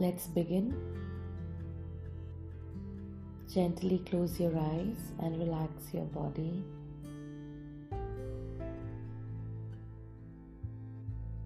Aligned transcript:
Let's 0.00 0.28
begin. 0.28 0.76
Gently 3.52 3.98
close 4.08 4.38
your 4.38 4.56
eyes 4.56 5.10
and 5.18 5.36
relax 5.40 5.92
your 5.92 6.04
body. 6.04 6.62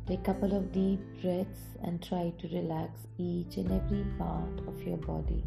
Take 0.07 0.21
a 0.21 0.23
couple 0.23 0.55
of 0.55 0.71
deep 0.71 1.01
breaths 1.23 1.79
and 1.83 2.03
try 2.03 2.31
to 2.41 2.49
relax 2.49 3.07
each 3.17 3.57
and 3.57 3.73
every 3.73 4.05
part 4.19 4.61
of 4.69 4.83
your 4.83 4.99
body. 4.99 5.43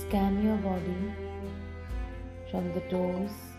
Scan 0.00 0.42
your 0.42 0.56
body 0.56 1.12
from 2.50 2.72
the 2.72 2.80
toes 2.88 3.51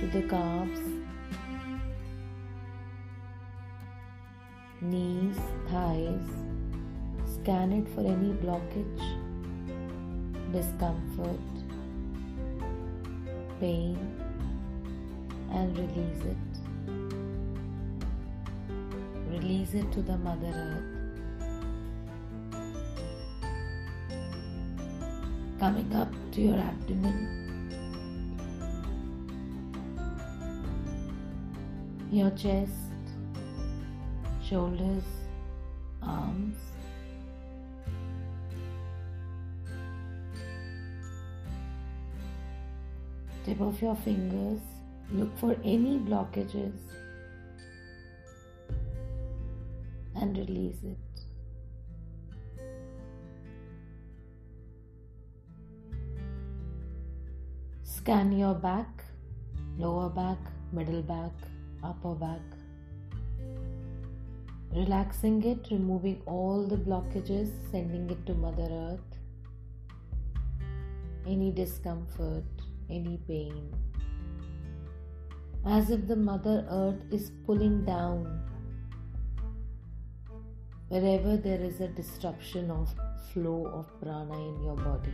to 0.00 0.06
the 0.06 0.22
calves, 0.28 0.80
knees, 4.80 5.36
thighs. 5.68 6.28
Scan 7.34 7.72
it 7.72 7.88
for 7.94 8.00
any 8.00 8.32
blockage, 8.34 9.02
discomfort, 10.52 11.40
pain, 13.60 13.98
and 15.52 15.76
release 15.76 16.22
it. 16.24 16.36
Release 19.30 19.74
it 19.74 19.90
to 19.92 20.02
the 20.02 20.16
Mother 20.18 20.52
Earth. 20.54 20.84
Coming 25.58 25.92
up 25.94 26.12
to 26.32 26.40
your 26.40 26.58
abdomen. 26.58 27.47
Your 32.10 32.30
chest, 32.30 32.72
shoulders, 34.42 35.04
arms. 36.02 36.56
Tip 43.44 43.60
of 43.60 43.80
your 43.82 43.94
fingers, 43.96 44.60
look 45.12 45.36
for 45.38 45.54
any 45.64 45.98
blockages 45.98 46.78
and 50.16 50.36
release 50.36 50.78
it. 50.82 50.96
Scan 57.82 58.32
your 58.32 58.54
back, 58.54 59.04
lower 59.78 60.08
back, 60.08 60.38
middle 60.72 61.02
back, 61.02 61.32
upper 61.82 62.14
back. 62.14 62.40
Relaxing 64.72 65.42
it, 65.44 65.66
removing 65.70 66.20
all 66.26 66.66
the 66.66 66.76
blockages, 66.76 67.50
sending 67.70 68.10
it 68.10 68.26
to 68.26 68.34
Mother 68.34 68.68
Earth. 68.70 69.18
Any 71.26 71.50
discomfort, 71.50 72.44
any 72.90 73.18
pain. 73.26 73.74
As 75.66 75.90
if 75.90 76.06
the 76.06 76.16
Mother 76.16 76.66
Earth 76.70 77.02
is 77.10 77.32
pulling 77.46 77.84
down 77.84 78.42
wherever 80.88 81.36
there 81.36 81.60
is 81.60 81.80
a 81.80 81.88
disruption 81.88 82.70
of 82.70 82.88
flow 83.32 83.66
of 83.66 83.86
prana 84.00 84.34
in 84.34 84.62
your 84.62 84.76
body. 84.76 85.12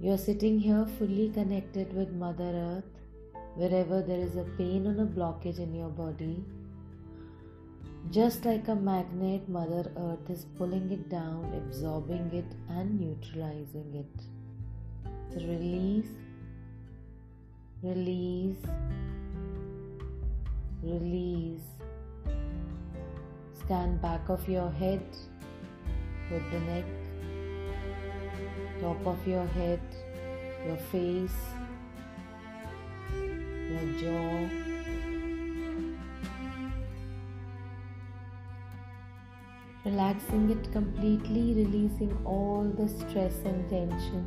You 0.00 0.12
are 0.12 0.18
sitting 0.18 0.60
here 0.60 0.86
fully 0.96 1.30
connected 1.30 1.92
with 1.92 2.12
Mother 2.12 2.52
Earth. 2.54 2.84
Wherever 3.56 4.00
there 4.00 4.20
is 4.20 4.36
a 4.36 4.44
pain 4.56 4.86
or 4.86 5.02
a 5.02 5.06
blockage 5.06 5.58
in 5.58 5.74
your 5.74 5.88
body, 5.88 6.44
just 8.12 8.44
like 8.44 8.68
a 8.68 8.76
magnet, 8.76 9.48
Mother 9.48 9.90
Earth 9.96 10.30
is 10.30 10.44
pulling 10.56 10.92
it 10.92 11.08
down, 11.08 11.52
absorbing 11.56 12.30
it, 12.32 12.44
and 12.68 13.00
neutralizing 13.00 13.92
it. 13.92 14.22
So 15.32 15.40
release, 15.40 16.06
release, 17.82 18.62
release. 20.80 21.60
Scan 23.60 23.98
back 23.98 24.28
of 24.28 24.48
your 24.48 24.70
head 24.70 25.02
with 26.30 26.50
the 26.52 26.60
neck 26.60 26.84
top 28.80 29.06
of 29.06 29.26
your 29.26 29.46
head, 29.46 29.80
your 30.66 30.76
face, 30.76 31.40
your 33.12 33.86
jaw. 34.00 34.48
Relaxing 39.84 40.50
it 40.50 40.70
completely, 40.72 41.54
releasing 41.54 42.16
all 42.24 42.64
the 42.76 42.88
stress 42.88 43.34
and 43.44 43.68
tension, 43.70 44.26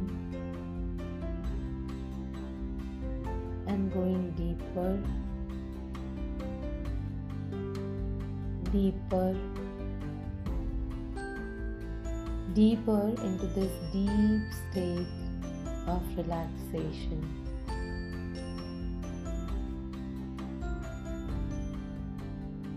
and 3.67 3.93
going 3.93 4.31
deeper, 4.31 4.99
deeper 8.71 9.35
deeper 12.53 13.13
into 13.23 13.47
this 13.47 13.71
deep 13.91 14.41
state 14.71 15.07
of 15.87 16.01
relaxation. 16.17 17.21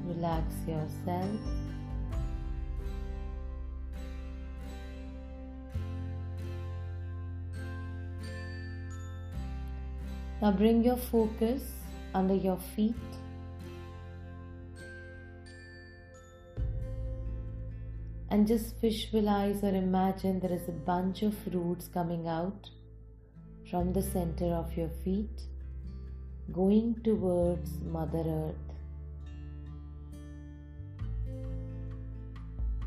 Relax 0.06 0.44
yourself. 0.66 1.40
Now 10.42 10.52
bring 10.52 10.84
your 10.84 10.96
focus 10.98 11.62
under 12.14 12.34
your 12.34 12.58
feet 12.76 12.94
and 18.34 18.48
just 18.48 18.80
visualize 18.80 19.62
or 19.62 19.72
imagine 19.80 20.40
there 20.40 20.52
is 20.52 20.68
a 20.68 20.72
bunch 20.86 21.22
of 21.22 21.34
roots 21.54 21.86
coming 21.86 22.26
out 22.26 22.68
from 23.70 23.92
the 23.92 24.02
center 24.02 24.46
of 24.46 24.76
your 24.76 24.88
feet 25.04 25.42
going 26.52 26.96
towards 27.04 27.78
Mother 27.82 28.24
Earth. 28.26 28.72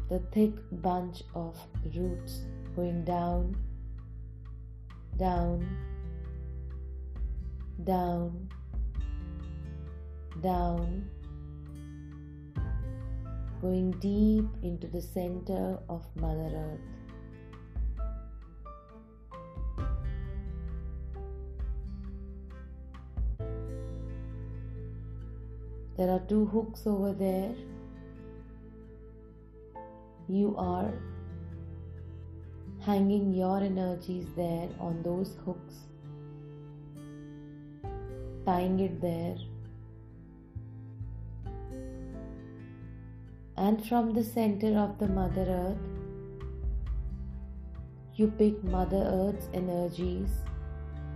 The 0.10 0.20
thick 0.34 0.52
bunch 0.88 1.24
of 1.34 1.56
roots 1.96 2.42
going 2.76 3.06
down, 3.06 3.56
down, 5.18 5.66
down, 7.86 8.50
down 10.42 11.10
going 13.62 13.92
deep 14.00 14.46
into 14.64 14.88
the 14.88 15.02
center 15.02 15.80
of 15.90 16.06
Mother 16.16 16.52
Earth. 16.54 16.80
There 25.98 26.10
are 26.12 26.22
two 26.30 26.46
hooks 26.46 26.86
over 26.86 27.12
there. 27.14 27.56
You 30.30 30.56
are 30.58 30.94
hanging 32.82 33.34
your 33.34 33.58
energies 33.58 34.28
there 34.36 34.70
on 34.80 35.02
those 35.02 35.36
hooks, 35.44 35.74
tying 38.46 38.80
it 38.80 39.02
there 39.02 39.36
and 43.58 43.84
from 43.88 44.14
the 44.14 44.24
center 44.24 44.78
of 44.78 45.00
the 45.00 45.08
Mother 45.08 45.46
Earth, 45.50 45.78
you 48.14 48.28
pick 48.38 48.64
Mother 48.64 49.04
Earth's 49.12 49.48
energies, 49.52 50.30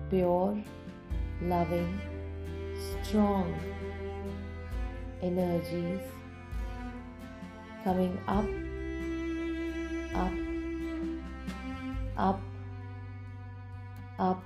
pure, 0.09 0.57
loving, 1.43 2.01
strong 3.03 3.53
energies 5.21 6.01
coming 7.83 8.17
up, 8.27 8.45
up, 10.15 10.33
up, 12.17 12.41
up, 14.17 14.43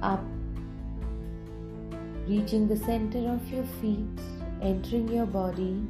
up, 0.00 0.24
reaching 2.26 2.66
the 2.66 2.76
center 2.76 3.28
of 3.28 3.46
your 3.50 3.64
feet 3.82 4.38
entering 4.60 5.08
your 5.08 5.26
body, 5.26 5.86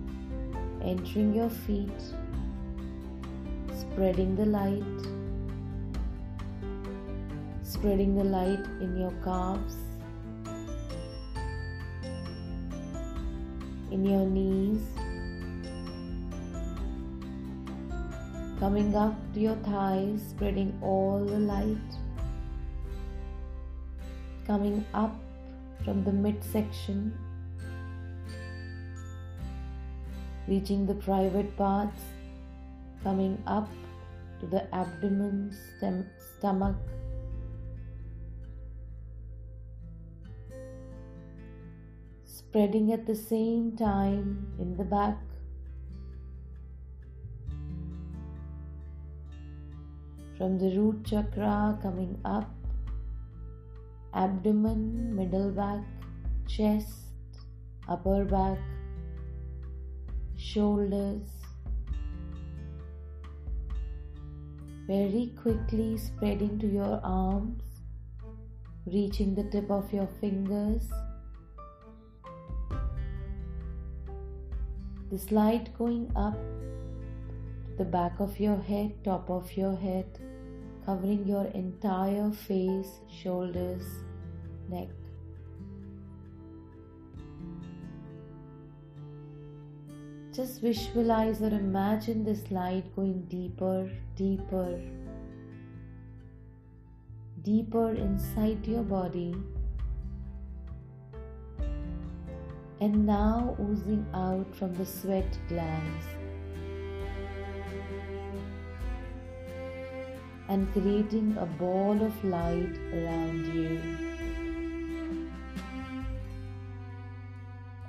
entering 0.83 1.35
your 1.35 1.51
feet, 1.51 2.01
spreading 3.77 4.37
the 4.37 4.47
light, 4.47 4.83
spreading 7.63 8.17
the 8.17 8.25
light 8.25 8.65
in 8.81 8.97
your 8.97 9.13
calves, 9.25 9.77
in 13.91 14.05
your 14.05 14.27
knees, 14.27 14.81
coming 18.59 18.95
up 18.95 19.15
to 19.35 19.41
your 19.41 19.57
thighs, 19.57 20.21
spreading 20.31 20.77
all 20.83 21.25
the 21.25 21.39
light, 21.39 21.91
coming 24.47 24.85
up 24.95 25.15
from 25.85 26.03
the 26.05 26.11
midsection, 26.11 27.13
reaching 30.49 30.87
the 30.87 30.95
private 30.95 31.55
parts, 31.57 32.01
coming 33.03 33.41
up 33.47 33.69
to 34.41 34.47
the 34.47 34.63
abdomen, 34.75 35.55
stem, 35.77 36.07
stomach. 36.39 36.77
Spreading 42.25 42.93
at 42.93 43.07
the 43.07 43.15
same 43.15 43.77
time 43.77 44.47
in 44.59 44.75
the 44.77 44.85
back. 44.85 45.19
From 50.39 50.59
the 50.59 50.71
root 50.79 51.05
chakra 51.05 51.79
coming 51.83 52.19
up, 52.25 52.49
abdomen, 54.15 55.15
middle 55.15 55.51
back, 55.51 55.83
chest, 56.47 57.11
upper 57.89 58.25
back, 58.25 58.57
shoulders. 60.39 61.29
Very 64.87 65.33
quickly 65.43 65.99
spreading 65.99 66.59
to 66.61 66.67
your 66.67 67.01
arms, 67.03 67.63
reaching 68.87 69.35
the 69.35 69.45
tip 69.51 69.71
of 69.71 69.93
your 69.93 70.09
fingers. 70.21 70.89
This 75.11 75.31
light 75.33 75.77
going 75.77 76.11
up 76.17 76.35
to 76.35 77.77
the 77.77 77.85
back 77.85 78.21
of 78.21 78.39
your 78.39 78.57
head, 78.57 78.93
top 79.05 79.29
of 79.29 79.53
your 79.57 79.75
head, 79.77 80.07
covering 80.87 81.27
your 81.27 81.47
entire 81.49 82.31
face, 82.31 83.01
shoulders, 83.11 83.83
neck. 84.69 84.89
Just 90.39 90.61
visualize 90.61 91.43
or 91.43 91.49
imagine 91.49 92.23
this 92.23 92.49
light 92.53 92.95
going 92.95 93.23
deeper, 93.23 93.91
deeper, 94.15 94.81
deeper 97.43 97.89
inside 97.95 98.65
your 98.65 98.85
body. 98.85 99.35
And 102.81 103.05
now 103.05 103.57
oozing 103.61 104.07
out 104.15 104.55
from 104.55 104.75
the 104.75 104.87
sweat 104.87 105.37
glands 105.49 106.07
and 110.49 110.73
creating 110.73 111.37
a 111.41 111.47
ball 111.47 112.01
of 112.01 112.25
light 112.25 112.79
around 112.93 113.45
you. 113.53 114.08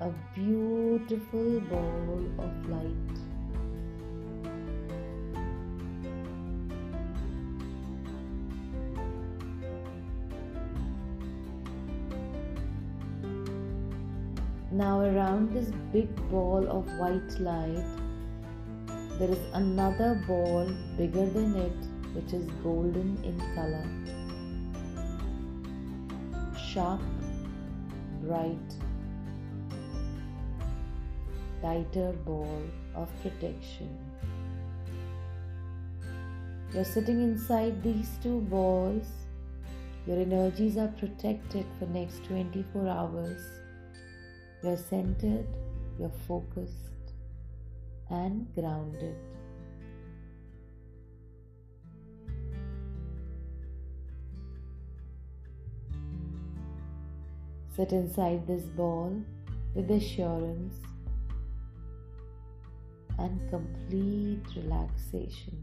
A 0.02 0.14
beautiful 0.34 1.60
ball 1.70 2.22
of 2.40 2.70
light. 2.70 3.20
Now, 14.72 15.02
around 15.02 15.52
this 15.52 15.70
big 15.92 16.08
ball 16.32 16.66
of 16.70 16.88
white 16.98 17.38
light, 17.42 17.84
there 19.20 19.30
is 19.30 19.40
another 19.54 20.24
ball 20.26 20.72
bigger 20.96 21.26
than 21.26 21.58
it 21.58 21.76
which 22.14 22.32
is 22.32 22.46
golden 22.64 23.22
in 23.26 23.38
color. 23.54 23.86
Sharp, 26.58 27.02
bright, 28.24 28.78
tighter 31.62 32.14
ball 32.26 32.62
of 32.96 33.10
protection. 33.22 33.98
You're 36.74 36.84
sitting 36.86 37.22
inside 37.22 37.82
these 37.82 38.10
two 38.22 38.42
balls. 38.42 39.08
Your 40.06 40.20
energies 40.20 40.78
are 40.78 40.94
protected 41.00 41.66
for 41.78 41.86
next 41.88 42.24
24 42.26 42.88
hours. 42.88 43.42
You're 44.64 44.78
centered, 44.78 45.48
you're 45.98 46.12
focused 46.28 46.76
and 48.10 48.48
grounded. 48.54 49.16
Sit 57.76 57.94
inside 57.94 58.46
this 58.46 58.64
ball 58.64 59.22
with 59.74 59.90
assurance 59.90 60.76
and 63.20 63.50
complete 63.50 64.44
relaxation. 64.56 65.58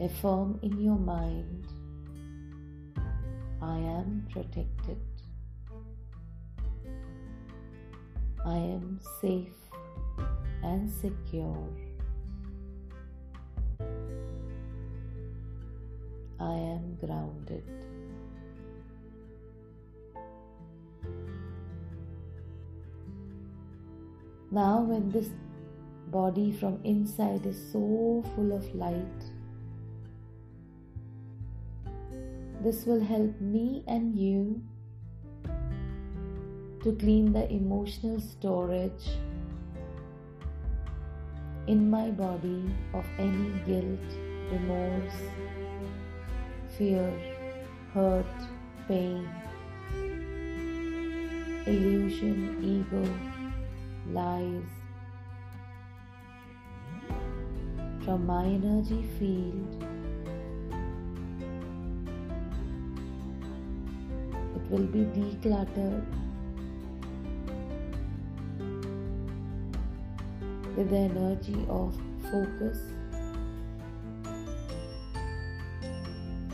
Affirm 0.00 0.58
in 0.62 0.80
your 0.80 0.98
mind 0.98 1.68
I 3.62 3.78
am 3.78 4.26
protected. 4.30 4.98
I 8.44 8.56
am 8.56 9.00
safe 9.20 9.56
and 10.62 10.90
secure. 10.90 11.68
I 16.38 16.52
am 16.52 16.98
grounded. 17.00 17.83
Now, 24.54 24.82
when 24.82 25.10
this 25.10 25.30
body 26.12 26.52
from 26.52 26.78
inside 26.84 27.44
is 27.44 27.60
so 27.72 28.22
full 28.36 28.52
of 28.52 28.72
light, 28.72 29.24
this 32.62 32.86
will 32.86 33.00
help 33.00 33.40
me 33.40 33.82
and 33.88 34.14
you 34.16 34.62
to 36.84 36.94
clean 37.00 37.32
the 37.32 37.50
emotional 37.50 38.20
storage 38.20 39.08
in 41.66 41.90
my 41.90 42.12
body 42.12 42.62
of 42.92 43.04
any 43.18 43.50
guilt, 43.66 44.18
remorse, 44.52 45.20
fear, 46.78 47.12
hurt, 47.92 48.48
pain, 48.86 49.28
illusion, 51.66 52.60
ego, 52.62 53.33
lies. 54.12 54.62
From 58.04 58.26
my 58.26 58.44
energy 58.44 59.02
field, 59.18 59.84
it 64.56 64.70
will 64.70 64.86
be 64.86 65.04
decluttered 65.18 66.04
with 70.76 70.90
the 70.90 70.96
energy 70.96 71.66
of 71.68 71.96
focus 72.30 72.78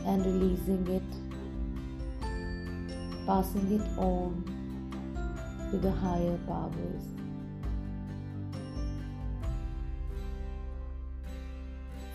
and 0.07 0.25
releasing 0.25 0.87
it, 0.89 1.03
passing 3.27 3.73
it 3.73 3.99
on 3.99 4.45
to 5.71 5.79
the 5.79 5.91
higher 5.91 6.39
powers. 6.47 7.20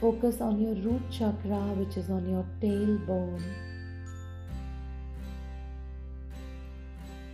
Focus 0.06 0.40
on 0.40 0.62
your 0.62 0.76
root 0.76 1.02
chakra, 1.10 1.58
which 1.78 1.98
is 1.98 2.12
on 2.12 2.30
your 2.30 2.46
tailbone. 2.62 3.42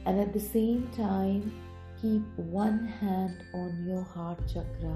And 0.06 0.18
at 0.18 0.32
the 0.32 0.40
same 0.40 0.88
time, 0.96 1.51
keep 2.01 2.22
one 2.38 2.86
hand 2.86 3.44
on 3.54 3.86
your 3.86 4.04
heart 4.04 4.40
chakra, 4.48 4.96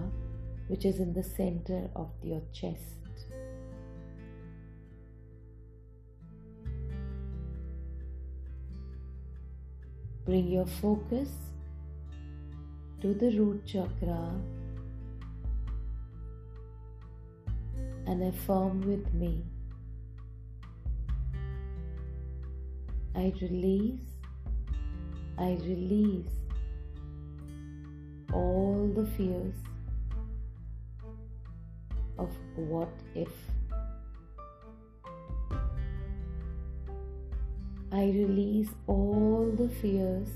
which 0.70 0.86
is 0.86 1.02
in 1.02 1.12
the 1.12 1.22
center 1.22 1.90
of 1.98 2.10
your 2.24 2.42
chest. 2.54 2.96
Bring 10.26 10.48
your 10.48 10.66
focus 10.66 11.28
to 13.02 13.14
the 13.14 13.38
root 13.38 13.66
chakra 13.66 14.32
and 18.08 18.24
affirm 18.24 18.82
with 18.82 19.14
me. 19.14 19.44
I 23.16 23.34
release, 23.42 24.00
I 25.38 25.58
release 25.64 26.32
all 28.34 28.92
the 28.96 29.06
fears 29.18 29.56
of 32.20 32.30
what 32.56 32.90
if. 33.16 33.32
I 37.92 38.04
release 38.04 38.70
all 38.88 39.54
the 39.56 39.70
fears 39.70 40.30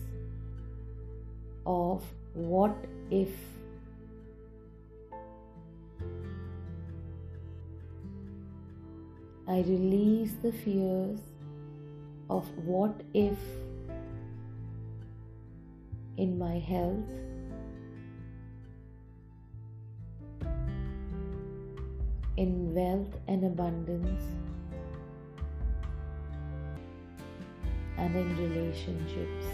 of 1.66 2.04
what 2.34 2.76
if. 3.12 3.30
I 9.50 9.62
release 9.62 10.34
the 10.44 10.52
fears 10.52 11.20
of 12.30 12.48
what 12.68 13.02
if 13.16 13.40
in 16.18 16.38
my 16.38 16.60
health, 16.60 17.10
in 22.38 22.76
wealth 22.76 23.16
and 23.28 23.44
abundance, 23.44 24.24
and 27.98 28.16
in 28.16 28.38
relationships. 28.38 29.48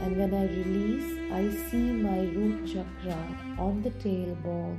And 0.00 0.16
when 0.16 0.32
I 0.32 0.44
release, 0.46 1.18
I 1.32 1.50
see 1.68 1.90
my 1.92 2.20
root 2.20 2.66
chakra 2.72 3.18
on 3.58 3.82
the 3.82 3.90
tailbone, 3.90 4.78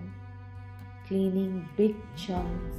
cleaning 1.06 1.68
big 1.76 1.96
chunks 2.16 2.78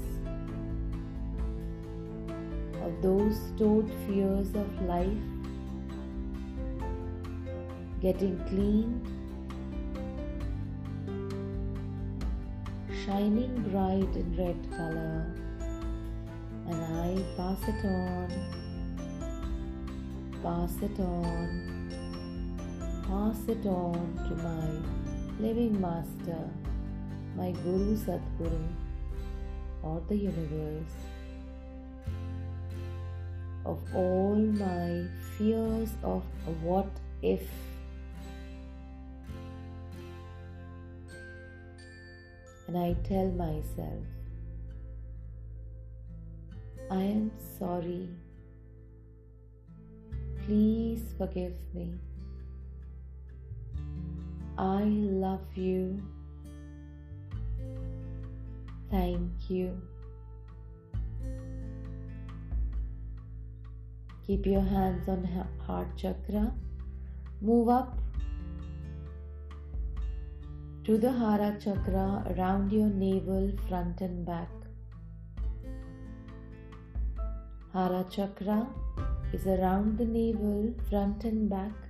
of 2.83 3.03
those 3.03 3.39
stored 3.49 3.91
fears 4.07 4.49
of 4.55 4.83
life, 4.83 5.07
getting 8.01 8.39
cleaned, 8.49 9.07
shining 13.05 13.55
bright 13.71 14.17
in 14.17 14.35
red 14.39 14.57
color, 14.79 15.27
and 16.69 16.83
I 17.07 17.23
pass 17.37 17.69
it 17.69 17.85
on, 17.85 18.29
pass 20.43 20.75
it 20.83 20.99
on 20.99 21.80
pass 23.11 23.39
it 23.49 23.67
on 23.67 24.15
to 24.29 24.35
my 24.41 25.45
living 25.45 25.81
master, 25.81 26.49
my 27.37 27.51
Guru 27.63 27.97
Sadguru, 27.97 28.69
or 29.83 30.01
the 30.09 30.15
universe. 30.15 30.95
Of 33.67 33.81
all 33.95 34.37
my 34.37 35.07
fears 35.37 35.91
of 36.05 36.23
what 36.63 36.89
if. 37.21 37.43
And 42.69 42.79
I 42.79 42.95
tell 43.03 43.29
myself, 43.33 44.07
I 46.89 47.03
am 47.03 47.33
sorry. 47.59 48.09
Please 50.47 51.03
forgive 51.19 51.55
me. 51.75 51.99
I 54.61 54.85
love 55.25 55.57
you. 55.57 56.03
Thank 58.91 59.49
you. 59.49 59.81
Keep 64.27 64.45
your 64.45 64.61
hands 64.61 65.09
on 65.09 65.25
heart 65.67 65.97
chakra. 65.97 66.53
Move 67.41 67.71
up 67.71 67.99
to 70.85 70.99
the 70.99 71.11
Hara 71.11 71.57
chakra 71.59 72.23
around 72.37 72.71
your 72.71 72.91
navel, 72.91 73.51
front 73.67 74.03
and 74.03 74.27
back. 74.27 74.51
Hara 77.73 78.05
chakra 78.11 78.69
is 79.33 79.47
around 79.47 79.97
the 79.97 80.05
navel, 80.05 80.75
front 80.91 81.25
and 81.25 81.49
back 81.49 81.90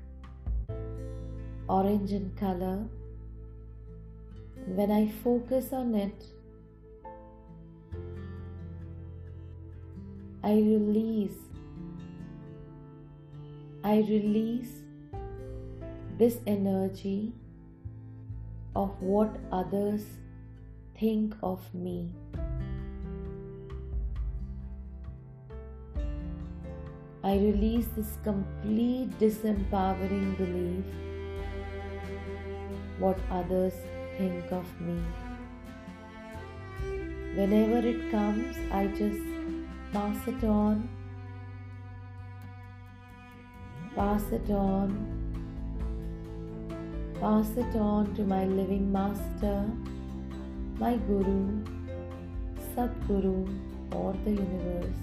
orange 1.76 2.12
in 2.12 2.30
color. 2.38 2.78
When 4.66 4.90
I 4.90 5.06
focus 5.24 5.72
on 5.72 5.94
it, 5.94 6.24
I 10.42 10.52
release. 10.52 11.38
I 13.84 13.98
release 14.08 14.72
this 16.18 16.38
energy 16.46 17.32
of 18.74 19.00
what 19.00 19.36
others 19.50 20.02
think 20.98 21.34
of 21.42 21.62
me. 21.74 22.10
I 27.22 27.34
release 27.34 27.86
this 27.96 28.18
complete 28.24 29.18
disempowering 29.18 30.36
belief 30.36 30.84
what 33.00 33.19
others 33.30 33.75
think 34.19 34.52
of 34.52 34.80
me. 34.80 35.02
Whenever 37.35 37.78
it 37.87 38.11
comes, 38.11 38.57
I 38.71 38.87
just 38.88 39.23
pass 39.92 40.28
it 40.28 40.45
on, 40.45 40.88
pass 43.95 44.23
it 44.33 44.50
on, 44.50 44.90
pass 47.21 47.49
it 47.57 47.75
on 47.76 48.14
to 48.16 48.23
my 48.23 48.45
living 48.45 48.92
master, 48.92 49.64
my 50.78 50.97
Guru, 50.97 51.64
Sadguru, 52.75 53.49
or 53.95 54.12
the 54.25 54.33
universe. 54.33 55.00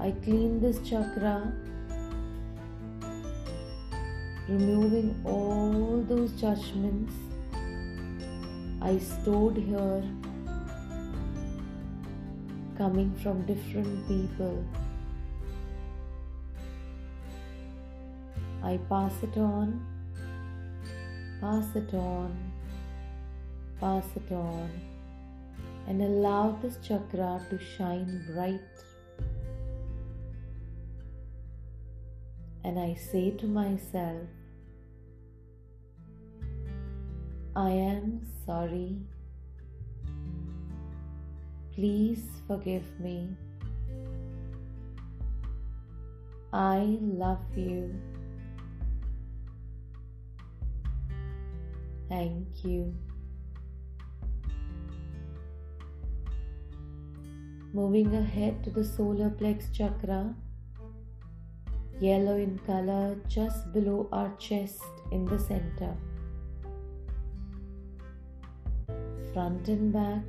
I 0.00 0.12
clean 0.22 0.60
this 0.60 0.78
chakra 0.88 1.52
removing 4.48 5.14
all 5.26 6.02
those 6.08 6.32
judgments 6.32 7.12
I 8.80 8.96
stored 8.98 9.56
here 9.56 10.02
coming 12.78 13.12
from 13.22 13.42
different 13.42 14.08
people. 14.08 14.64
I 18.62 18.78
pass 18.88 19.12
it 19.22 19.36
on, 19.36 19.84
pass 21.40 21.74
it 21.74 21.92
on, 21.92 22.34
pass 23.80 24.06
it 24.16 24.32
on, 24.32 24.70
and 25.88 26.00
allow 26.00 26.56
this 26.62 26.78
chakra 26.82 27.44
to 27.50 27.58
shine 27.58 28.24
bright. 28.32 28.60
And 32.64 32.78
I 32.78 32.94
say 32.94 33.32
to 33.32 33.46
myself, 33.46 34.28
I 37.58 37.70
am 37.70 38.20
sorry. 38.46 38.98
Please 41.74 42.22
forgive 42.46 42.84
me. 43.00 43.30
I 46.52 46.98
love 47.00 47.42
you. 47.56 48.00
Thank 52.08 52.64
you. 52.64 52.94
Moving 57.72 58.14
ahead 58.14 58.62
to 58.64 58.70
the 58.70 58.84
solar 58.84 59.30
plex 59.30 59.72
chakra, 59.72 60.32
yellow 61.98 62.36
in 62.36 62.60
color 62.60 63.16
just 63.26 63.72
below 63.72 64.08
our 64.12 64.32
chest 64.36 64.80
in 65.10 65.24
the 65.24 65.40
center. 65.40 65.96
Front 69.32 69.68
and 69.68 69.92
back. 69.92 70.24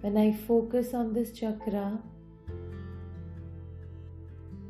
When 0.00 0.16
I 0.16 0.32
focus 0.32 0.92
on 0.94 1.12
this 1.12 1.32
chakra, 1.32 1.98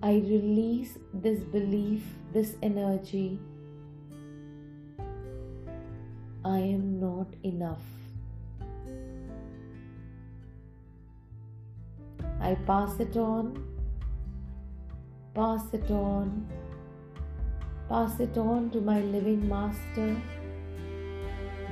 I 0.03 0.13
release 0.17 0.99
this 1.13 1.41
belief, 1.41 2.03
this 2.33 2.57
energy. 2.63 3.41
I 6.45 6.59
am 6.59 7.01
not 7.01 7.29
enough. 7.43 7.83
I 12.41 12.55
pass 12.67 13.01
it 13.01 13.17
on, 13.17 13.65
pass 15.35 15.73
it 15.73 15.91
on, 15.91 16.47
pass 17.89 18.21
it 18.21 18.37
on 18.37 18.71
to 18.73 18.83
my 18.83 19.01
living 19.01 19.49
master, 19.49 20.15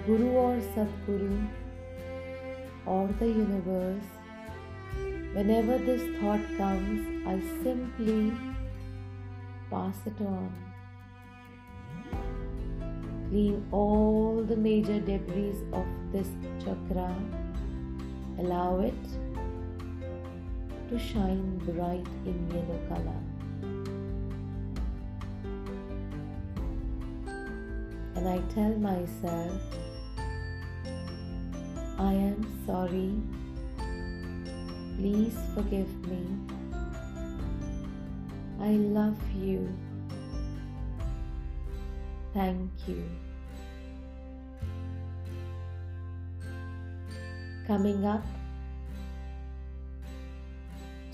Guru 0.07 0.31
or 0.31 0.57
Sadguru, 0.75 1.49
or 2.87 3.09
the 3.21 3.27
universe. 3.27 4.11
Whenever 5.33 5.79
this 5.79 6.03
thought 6.19 6.41
comes, 6.57 7.27
I 7.27 7.41
simply 7.63 8.33
pass 9.71 9.97
it 10.07 10.21
on. 10.21 10.53
Clean 13.29 13.65
all 13.71 14.43
the 14.43 14.57
major 14.57 14.99
debris 15.01 15.55
of 15.73 15.87
this 16.13 16.29
chakra. 16.63 17.15
Allow 18.39 18.81
it 18.81 19.05
to 20.91 20.99
shine 20.99 21.59
bright 21.59 22.07
in 22.27 22.51
yellow 22.51 22.81
color. 22.89 23.21
And 28.17 28.29
I 28.29 28.39
tell 28.55 28.75
myself, 28.79 29.61
I 32.03 32.15
am 32.15 32.45
sorry. 32.67 33.13
Please 34.97 35.37
forgive 35.55 35.89
me. 36.09 36.27
I 38.61 38.71
love 38.71 39.21
you. 39.37 39.69
Thank 42.35 42.71
you. 42.89 43.05
Coming 47.69 48.05
up 48.05 48.27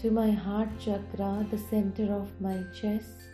to 0.00 0.10
my 0.10 0.30
heart 0.30 0.70
chakra, 0.80 1.46
the 1.50 1.58
center 1.58 2.10
of 2.14 2.40
my 2.40 2.64
chest. 2.80 3.28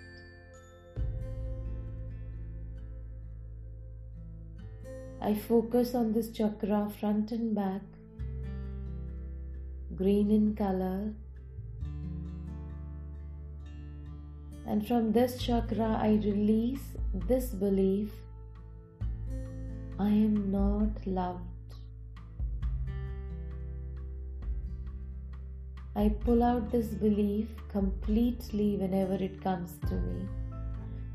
I 5.26 5.32
focus 5.32 5.94
on 5.94 6.12
this 6.12 6.28
chakra 6.28 6.90
front 7.00 7.32
and 7.32 7.54
back, 7.54 7.80
green 9.96 10.30
in 10.30 10.54
color. 10.54 11.14
And 14.66 14.86
from 14.86 15.12
this 15.12 15.38
chakra, 15.42 15.96
I 15.98 16.20
release 16.24 16.84
this 17.26 17.46
belief 17.46 18.10
I 19.98 20.08
am 20.08 20.50
not 20.52 21.06
loved. 21.06 21.74
I 25.96 26.10
pull 26.10 26.42
out 26.42 26.70
this 26.70 26.88
belief 26.88 27.48
completely 27.70 28.76
whenever 28.76 29.14
it 29.14 29.42
comes 29.42 29.78
to 29.88 29.94
me 29.94 30.28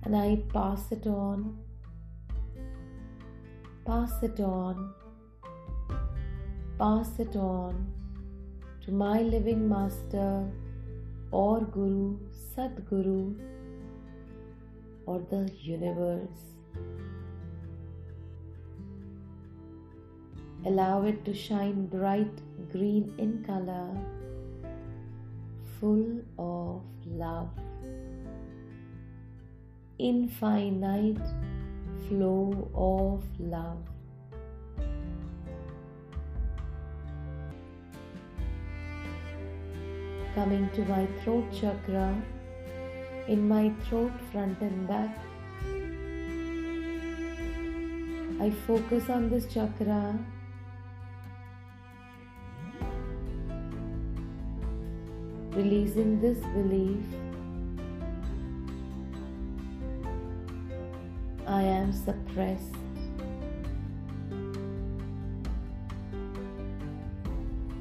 and 0.04 0.16
I 0.16 0.42
pass 0.52 0.92
it 0.92 1.06
on, 1.06 1.60
pass 3.90 4.22
it 4.22 4.40
on, 4.40 4.94
pass 6.78 7.08
it 7.18 7.36
on 7.36 7.88
to 8.86 8.92
my 8.92 9.22
living 9.24 9.68
master 9.68 10.48
or 11.32 11.62
Guru, 11.62 12.20
Sadguru, 12.52 13.36
or 15.08 15.18
the 15.32 15.52
universe. 15.60 16.44
Allow 20.68 21.06
it 21.06 21.26
to 21.26 21.34
shine 21.34 21.88
bright 21.88 22.44
green 22.72 23.12
in 23.18 23.44
color 23.44 23.90
full 25.80 26.22
of 26.38 26.84
love. 27.08 27.50
Infinite 29.98 31.34
flow 32.10 32.70
of 32.74 33.24
love. 33.40 33.78
Coming 40.34 40.70
to 40.72 40.86
my 40.86 41.06
throat 41.24 41.46
chakra, 41.54 42.20
in 43.28 43.48
my 43.48 43.72
throat, 43.88 44.12
front 44.32 44.60
and 44.62 44.88
back. 44.88 45.18
I 48.42 48.50
focus 48.66 49.10
on 49.10 49.30
this 49.30 49.46
chakra 49.54 50.18
releasing 55.52 56.22
this 56.22 56.40
belief. 56.56 57.29
I 61.60 61.64
am 61.64 61.92
suppressed. 61.92 62.76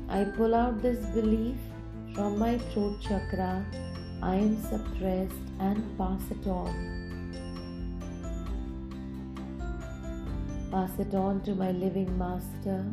I 0.08 0.24
pull 0.36 0.56
out 0.60 0.82
this 0.82 0.98
belief 1.14 1.58
from 2.12 2.40
my 2.40 2.58
throat 2.58 2.96
chakra. 3.00 3.64
I 4.20 4.34
am 4.34 4.60
suppressed 4.62 5.46
and 5.60 5.84
pass 5.96 6.20
it 6.32 6.48
on. 6.48 6.74
Pass 10.72 10.98
it 10.98 11.14
on 11.14 11.40
to 11.42 11.54
my 11.54 11.70
living 11.70 12.10
master, 12.18 12.84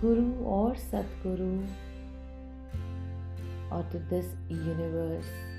Guru 0.00 0.28
or 0.44 0.76
Sadguru 0.76 1.66
or 3.72 3.82
to 3.90 3.98
this 4.10 4.26
universe. 4.48 5.51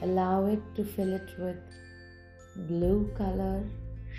Allow 0.00 0.46
it 0.46 0.62
to 0.76 0.84
fill 0.84 1.12
it 1.12 1.28
with 1.38 1.56
blue 2.68 3.10
color, 3.16 3.64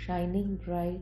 shining 0.04 0.56
bright. 0.56 1.00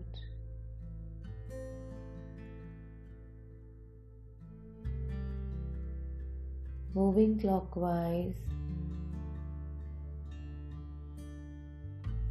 Moving 6.94 7.38
clockwise, 7.40 8.34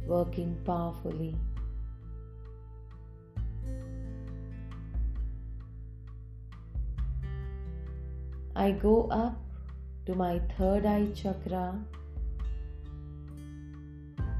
working 0.06 0.56
powerfully. 0.64 1.36
I 8.56 8.72
go 8.72 9.08
up 9.10 9.40
to 10.06 10.14
my 10.14 10.40
third 10.56 10.84
eye 10.84 11.06
chakra, 11.14 11.78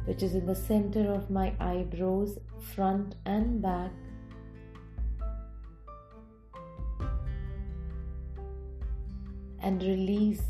which 0.09 0.23
is 0.23 0.35
in 0.35 0.47
the 0.47 0.55
center 0.55 1.13
of 1.13 1.29
my 1.29 1.53
eyebrows, 1.61 2.39
front 2.75 3.15
and 3.27 3.61
back. 3.61 3.91
And 9.61 9.83
release 9.83 10.41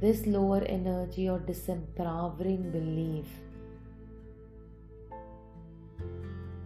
this 0.00 0.24
lower 0.24 0.62
energy 0.66 1.28
or 1.28 1.40
disempowering 1.40 2.70
belief. 2.70 3.26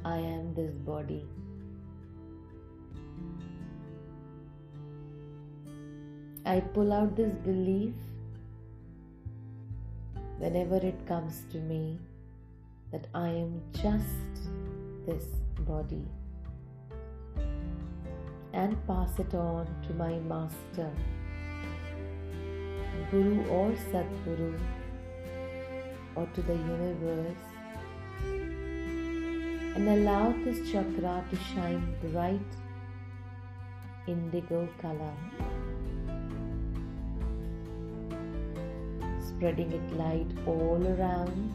I 0.04 0.18
am 0.18 0.52
this 0.54 0.74
body. 0.74 1.24
I 6.44 6.60
pull 6.60 6.92
out 6.92 7.16
this 7.16 7.32
belief 7.32 7.94
whenever 10.38 10.76
it 10.76 11.06
comes 11.06 11.42
to 11.50 11.58
me 11.58 11.98
that 12.92 13.06
I 13.14 13.28
am 13.28 13.62
just 13.72 14.50
this 15.06 15.24
body 15.60 16.04
and 18.52 18.76
pass 18.86 19.18
it 19.18 19.34
on 19.34 19.66
to 19.86 19.94
my 19.94 20.18
master, 20.20 20.90
Guru 23.10 23.46
or 23.48 23.72
Sadguru, 23.90 24.58
or 26.14 26.26
to 26.26 26.42
the 26.42 26.54
universe, 26.54 27.44
and 29.76 29.88
allow 29.88 30.32
this 30.44 30.70
chakra 30.70 31.24
to 31.30 31.36
shine 31.36 31.94
bright 32.02 32.40
indigo 34.06 34.68
color. 34.80 35.14
spreading 39.36 39.70
it 39.70 39.92
light 39.98 40.26
all 40.46 40.82
around. 40.98 41.52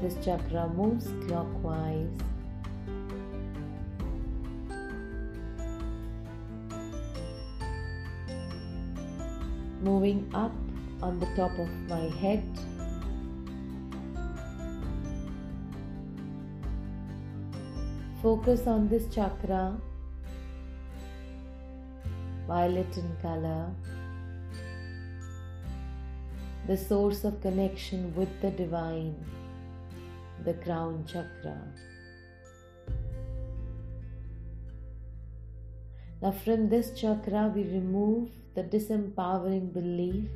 This 0.00 0.14
chakra 0.24 0.68
moves 0.68 1.08
clockwise. 1.26 2.08
Moving 9.82 10.30
up 10.32 10.52
on 11.02 11.20
the 11.20 11.26
top 11.36 11.52
of 11.58 11.68
my 11.88 12.08
head. 12.22 12.42
Focus 18.22 18.66
on 18.66 18.88
this 18.88 19.06
chakra 19.14 19.76
violet 22.52 22.96
in 22.98 23.10
color, 23.22 23.60
the 26.66 26.76
source 26.76 27.24
of 27.28 27.40
connection 27.40 28.14
with 28.14 28.32
the 28.42 28.50
divine, 28.50 29.14
the 30.44 30.52
crown 30.64 30.98
chakra. 31.12 31.56
Now, 36.20 36.32
from 36.32 36.68
this 36.68 36.90
chakra, 37.00 37.50
we 37.54 37.62
remove 37.62 38.28
the 38.54 38.64
disempowering 38.74 39.72
belief 39.72 40.28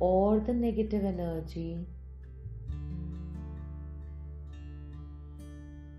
or 0.00 0.40
the 0.40 0.52
negative 0.52 1.06
energy. 1.14 1.70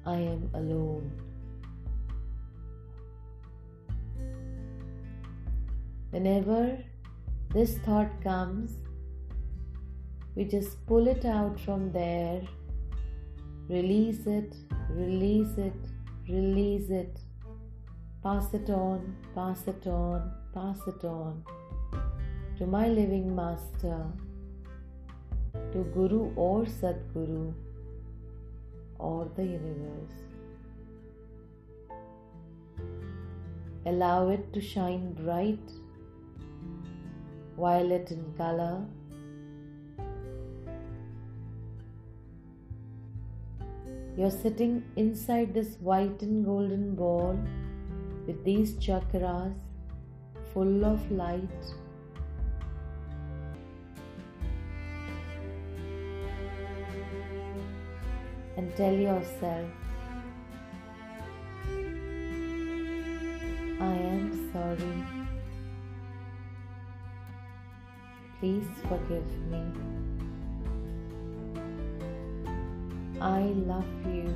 I 0.05 0.19
am 0.35 0.47
alone. 0.53 1.29
Whenever 6.12 6.78
this 7.54 7.78
thought 7.80 8.22
comes, 8.24 8.78
we 10.36 10.45
just 10.45 10.86
pull 10.88 11.08
it 11.08 11.26
out 11.26 11.60
from 11.60 11.91
there, 11.91 12.41
release 13.67 14.26
it, 14.26 14.56
release 14.89 15.58
it, 15.58 15.74
release 16.28 16.89
it, 16.89 17.19
pass 18.24 18.54
it 18.54 18.69
on, 18.69 19.15
pass 19.36 19.67
it 19.67 19.86
on, 19.88 20.32
pass 20.54 20.80
it 20.88 21.04
on 21.04 21.43
to 22.60 22.67
my 22.67 22.89
living 22.89 23.34
master, 23.34 24.06
to 25.72 25.84
Guru 25.93 26.34
or 26.36 26.65
Sadguru 26.65 27.54
or 28.98 29.32
the 29.38 29.43
universe. 29.43 30.17
Allow 33.86 34.28
it 34.28 34.52
to 34.52 34.60
shine 34.60 35.13
bright, 35.13 35.72
violet 37.60 38.12
in 38.12 38.24
color. 38.38 38.86
You're 44.17 44.32
sitting 44.32 44.84
inside 44.95 45.54
this 45.54 45.76
white 45.80 46.22
and 46.22 46.45
golden 46.45 46.95
ball 46.95 47.38
with 48.28 48.43
these 48.43 48.74
chakras 48.86 49.54
full 50.54 50.86
of 50.86 51.12
light 51.12 51.74
and 58.58 58.76
tell 58.76 58.93
yourself, 58.93 59.69
I 63.80 63.93
am 64.12 64.52
sorry. 64.52 65.18
Please 68.39 68.67
forgive 68.88 69.25
me. 69.52 69.63
I 73.19 73.41
love 73.67 73.86
you. 74.06 74.34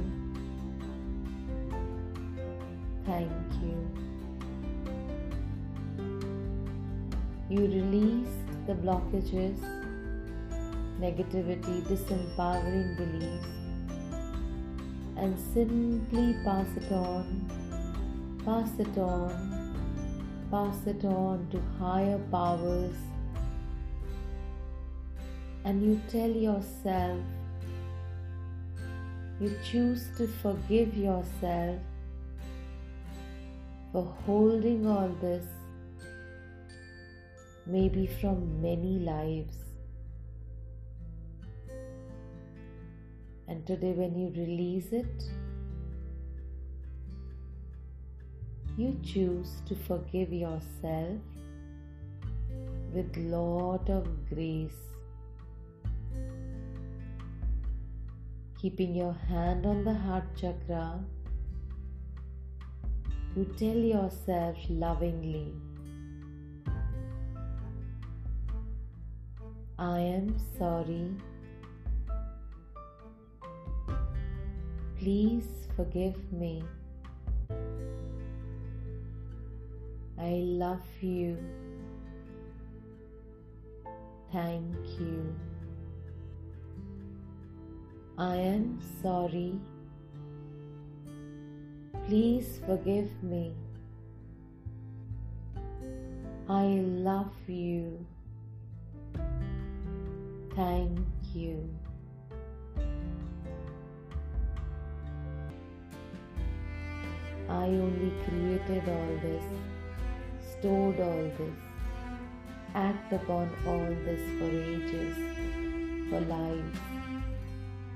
Thank 3.05 3.31
you. 3.61 3.77
You 7.49 7.61
release 7.61 8.35
the 8.67 8.73
blockages, 8.73 9.59
negativity, 10.99 11.81
disempowering 11.83 12.97
beliefs 12.97 13.47
and 15.17 15.39
simply 15.53 16.35
pass 16.43 16.67
it 16.75 16.91
on, 16.91 17.25
pass 18.43 18.69
it 18.79 18.97
on, 18.97 19.75
pass 20.51 20.85
it 20.85 21.05
on 21.05 21.47
to 21.51 21.61
higher 21.79 22.19
powers. 22.31 22.95
And 25.65 25.81
you 25.81 26.01
tell 26.09 26.29
yourself, 26.29 27.19
you 29.39 29.55
choose 29.63 30.07
to 30.17 30.27
forgive 30.27 30.95
yourself 30.95 31.79
for 33.93 34.03
holding 34.25 34.85
all 34.85 35.09
this, 35.21 35.45
maybe 37.65 38.07
from 38.19 38.61
many 38.61 38.99
lives. 38.99 39.55
And 43.47 43.65
today, 43.65 43.91
when 43.91 44.17
you 44.17 44.33
release 44.35 44.91
it, 44.91 45.23
you 48.77 48.99
choose 49.03 49.61
to 49.67 49.75
forgive 49.75 50.33
yourself 50.33 51.19
with 52.93 53.15
lot 53.17 53.89
of 53.89 54.07
grace 54.29 54.92
keeping 58.63 58.95
your 58.95 59.13
hand 59.29 59.65
on 59.73 59.83
the 59.89 59.93
heart 60.05 60.31
chakra 60.41 60.87
you 63.35 63.45
tell 63.61 63.83
yourself 63.91 64.65
lovingly 64.85 65.45
i 69.91 69.99
am 69.99 70.33
sorry 70.57 71.05
Please 75.03 75.67
forgive 75.75 76.15
me. 76.31 76.63
I 80.17 80.29
love 80.63 80.87
you. 81.01 81.37
Thank 84.31 84.73
you. 84.97 85.35
I 88.17 88.35
am 88.35 88.79
sorry. 89.01 89.59
Please 92.05 92.59
forgive 92.63 93.11
me. 93.23 93.55
I 96.47 96.65
love 97.09 97.33
you. 97.47 98.05
Thank 100.55 100.99
you. 101.33 101.67
I 107.49 107.65
only 107.65 108.13
created 108.27 108.87
all 108.89 109.17
this, 109.23 109.43
stored 110.51 110.99
all 110.99 111.31
this, 111.39 111.55
act 112.75 113.11
upon 113.11 113.49
all 113.65 113.87
this 114.05 114.21
for 114.37 114.49
ages, 114.49 115.17
for 116.11 116.21
lives. 116.21 116.92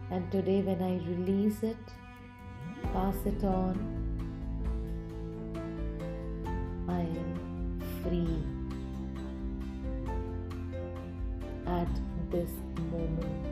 And 0.09 0.31
today, 0.31 0.61
when 0.61 0.81
I 0.81 0.97
release 1.09 1.63
it, 1.63 1.77
pass 2.93 3.15
it 3.25 3.43
on, 3.43 3.75
I 6.87 7.01
am 7.01 7.81
free 8.01 8.41
at 11.67 11.87
this 12.31 12.49
moment 12.91 13.47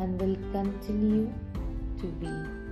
and 0.00 0.20
will 0.20 0.36
continue 0.52 1.32
to 2.00 2.06
be. 2.06 2.64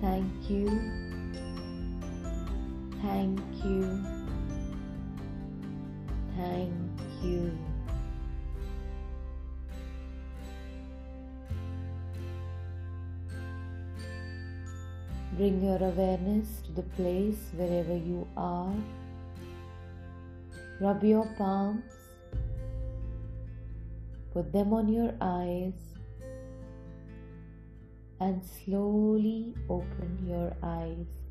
Thank 0.00 0.50
you. 0.50 0.68
Thank 3.02 3.40
you. 3.64 4.13
Thank 6.44 7.00
you. 7.22 7.58
Bring 15.38 15.64
your 15.64 15.78
awareness 15.78 16.60
to 16.66 16.72
the 16.72 16.82
place 16.96 17.40
wherever 17.56 17.96
you 17.96 18.28
are. 18.36 18.74
Rub 20.80 21.02
your 21.02 21.24
palms. 21.38 21.82
Put 24.34 24.52
them 24.52 24.74
on 24.74 24.92
your 24.92 25.14
eyes 25.22 25.72
and 28.20 28.42
slowly 28.44 29.54
open 29.70 30.18
your 30.28 30.52
eyes. 30.62 31.23